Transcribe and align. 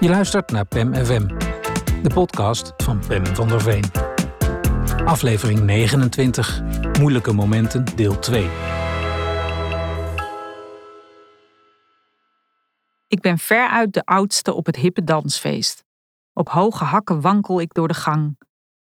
Je 0.00 0.08
luistert 0.08 0.50
naar 0.50 0.64
PEM 0.64 0.94
FM, 0.94 1.26
de 2.02 2.10
podcast 2.14 2.72
van 2.76 3.02
Pem 3.06 3.26
van 3.26 3.48
der 3.48 3.60
Veen. 3.60 3.84
Aflevering 5.04 5.60
29, 5.60 6.62
Moeilijke 6.98 7.32
Momenten, 7.32 7.84
deel 7.96 8.18
2. 8.18 8.48
Ik 13.06 13.20
ben 13.20 13.38
veruit 13.38 13.92
de 13.92 14.04
oudste 14.04 14.54
op 14.54 14.66
het 14.66 14.76
hippe 14.76 15.04
dansfeest. 15.04 15.84
Op 16.32 16.48
hoge 16.48 16.84
hakken 16.84 17.20
wankel 17.20 17.60
ik 17.60 17.74
door 17.74 17.88
de 17.88 17.94
gang. 17.94 18.38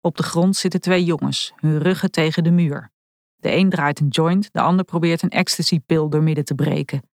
Op 0.00 0.16
de 0.16 0.22
grond 0.22 0.56
zitten 0.56 0.80
twee 0.80 1.04
jongens, 1.04 1.52
hun 1.56 1.78
ruggen 1.78 2.10
tegen 2.10 2.44
de 2.44 2.50
muur. 2.50 2.90
De 3.36 3.56
een 3.56 3.70
draait 3.70 4.00
een 4.00 4.08
joint, 4.08 4.52
de 4.52 4.60
ander 4.60 4.84
probeert 4.84 5.22
een 5.22 5.30
ecstasypil 5.30 6.08
doormidden 6.08 6.44
te 6.44 6.54
breken. 6.54 7.09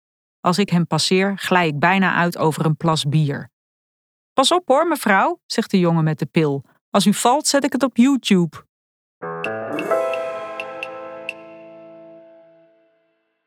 Als 0.45 0.57
ik 0.57 0.69
hem 0.69 0.87
passeer, 0.87 1.37
glij 1.37 1.67
ik 1.67 1.79
bijna 1.79 2.13
uit 2.13 2.37
over 2.37 2.65
een 2.65 2.77
plas 2.77 3.03
bier. 3.03 3.49
Pas 4.33 4.51
op 4.51 4.67
hoor, 4.67 4.87
mevrouw, 4.87 5.39
zegt 5.45 5.71
de 5.71 5.79
jongen 5.79 6.03
met 6.03 6.19
de 6.19 6.25
pil. 6.25 6.63
Als 6.89 7.05
u 7.05 7.13
valt, 7.13 7.47
zet 7.47 7.63
ik 7.63 7.71
het 7.71 7.83
op 7.83 7.97
YouTube. 7.97 8.65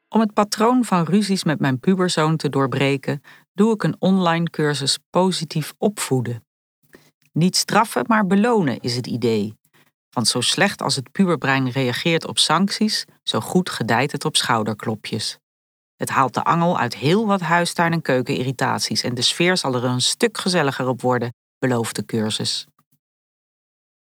Om 0.09 0.21
het 0.21 0.33
patroon 0.33 0.85
van 0.85 1.05
ruzies 1.05 1.45
met 1.45 1.61
mijn 1.61 1.81
puberzoon 1.81 2.37
te 2.37 2.49
doorbreken, 2.49 3.23
doe 3.53 3.75
ik 3.75 3.83
een 3.83 3.97
online 3.99 4.51
cursus 4.51 4.99
positief 5.11 5.75
opvoeden. 5.77 6.47
Niet 7.33 7.57
straffen, 7.57 8.05
maar 8.07 8.27
belonen 8.27 8.81
is 8.81 8.97
het 8.97 9.07
idee. 9.07 9.55
Want 10.11 10.29
zo 10.29 10.41
slecht 10.41 10.83
als 10.83 10.97
het 10.97 11.13
puberbrein 11.13 11.71
reageert 11.71 12.27
op 12.27 12.39
sancties, 12.39 13.05
zo 13.23 13.41
goed 13.41 13.71
gedijt 13.71 14.13
het 14.13 14.25
op 14.25 14.37
schouderklopjes. 14.37 15.39
Het 15.99 16.09
haalt 16.09 16.35
de 16.35 16.45
angel 16.45 16.79
uit 16.79 16.95
heel 16.95 17.27
wat 17.27 17.41
huistuin- 17.41 17.93
en 17.93 18.03
keukenirritaties 18.03 19.03
en 19.03 19.15
de 19.15 19.23
sfeer 19.23 19.57
zal 19.57 19.75
er 19.75 19.85
een 19.85 20.01
stuk 20.01 20.39
gezelliger 20.39 20.89
op 20.89 21.01
worden, 21.01 21.35
belooft 21.59 21.97
de 21.97 22.05
cursus. 22.05 22.67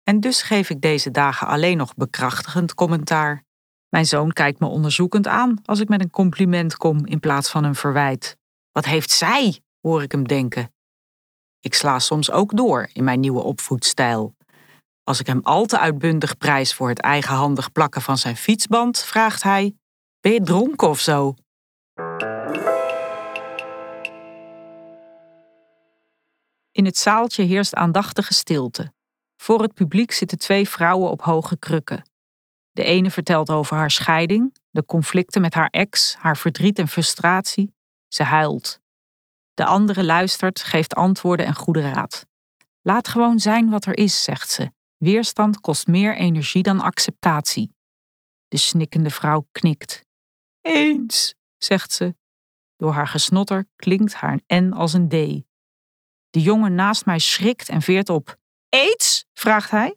En 0.02 0.20
dus 0.20 0.42
geef 0.42 0.70
ik 0.70 0.80
deze 0.80 1.10
dagen 1.10 1.46
alleen 1.46 1.76
nog 1.76 1.94
bekrachtigend 1.94 2.74
commentaar. 2.74 3.44
Mijn 3.88 4.06
zoon 4.06 4.32
kijkt 4.32 4.60
me 4.60 4.66
onderzoekend 4.66 5.26
aan 5.26 5.58
als 5.64 5.80
ik 5.80 5.88
met 5.88 6.00
een 6.00 6.10
compliment 6.10 6.76
kom 6.76 7.06
in 7.06 7.20
plaats 7.20 7.50
van 7.50 7.64
een 7.64 7.74
verwijt. 7.74 8.36
Wat 8.72 8.84
heeft 8.84 9.10
zij? 9.10 9.60
hoor 9.80 10.02
ik 10.02 10.12
hem 10.12 10.28
denken. 10.28 10.72
Ik 11.60 11.74
sla 11.74 11.98
soms 11.98 12.30
ook 12.30 12.56
door 12.56 12.88
in 12.92 13.04
mijn 13.04 13.20
nieuwe 13.20 13.42
opvoedstijl. 13.42 14.34
Als 15.02 15.20
ik 15.20 15.26
hem 15.26 15.40
al 15.42 15.66
te 15.66 15.78
uitbundig 15.78 16.36
prijs 16.36 16.74
voor 16.74 16.88
het 16.88 17.00
eigenhandig 17.00 17.72
plakken 17.72 18.02
van 18.02 18.18
zijn 18.18 18.36
fietsband, 18.36 18.98
vraagt 18.98 19.42
hij: 19.42 19.74
Ben 20.20 20.32
je 20.32 20.40
dronken 20.40 20.88
of 20.88 21.00
zo? 21.00 21.34
Het 26.86 26.98
zaaltje 26.98 27.42
heerst 27.42 27.74
aandachtige 27.74 28.34
stilte. 28.34 28.92
Voor 29.36 29.62
het 29.62 29.74
publiek 29.74 30.12
zitten 30.12 30.38
twee 30.38 30.68
vrouwen 30.68 31.10
op 31.10 31.22
hoge 31.22 31.58
krukken. 31.58 32.10
De 32.72 32.82
ene 32.82 33.10
vertelt 33.10 33.50
over 33.50 33.76
haar 33.76 33.90
scheiding, 33.90 34.56
de 34.70 34.84
conflicten 34.84 35.40
met 35.40 35.54
haar 35.54 35.68
ex, 35.70 36.14
haar 36.14 36.36
verdriet 36.36 36.78
en 36.78 36.88
frustratie. 36.88 37.74
Ze 38.08 38.22
huilt. 38.22 38.80
De 39.54 39.64
andere 39.64 40.04
luistert, 40.04 40.62
geeft 40.62 40.94
antwoorden 40.94 41.46
en 41.46 41.54
goede 41.54 41.90
raad. 41.90 42.26
Laat 42.82 43.08
gewoon 43.08 43.38
zijn 43.38 43.70
wat 43.70 43.84
er 43.84 43.96
is, 43.96 44.22
zegt 44.22 44.50
ze. 44.50 44.72
Weerstand 44.96 45.60
kost 45.60 45.86
meer 45.86 46.16
energie 46.16 46.62
dan 46.62 46.80
acceptatie. 46.80 47.74
De 48.48 48.56
snikkende 48.56 49.10
vrouw 49.10 49.46
knikt. 49.52 50.04
Eens, 50.60 51.34
zegt 51.56 51.92
ze. 51.92 52.14
Door 52.76 52.92
haar 52.92 53.08
gesnotter 53.08 53.68
klinkt 53.76 54.14
haar 54.14 54.40
N 54.54 54.72
als 54.72 54.92
een 54.92 55.08
D. 55.08 55.45
De 56.30 56.40
jongen 56.40 56.74
naast 56.74 57.06
mij 57.06 57.18
schrikt 57.18 57.68
en 57.68 57.82
veert 57.82 58.08
op. 58.08 58.36
Aids? 58.68 59.26
vraagt 59.32 59.70
hij. 59.70 59.96